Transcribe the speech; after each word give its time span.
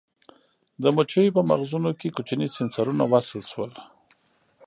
د 0.81 0.83
مچیو 0.95 1.35
په 1.37 1.41
مغزو 1.49 1.79
کې 1.99 2.13
کوچني 2.15 2.47
سېنسرونه 2.55 3.03
وصل 3.13 3.41
شول. 3.51 3.71